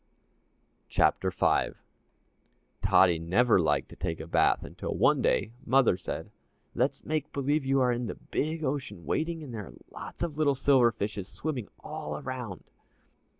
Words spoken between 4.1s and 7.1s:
a bath until one day Mother said: "Let's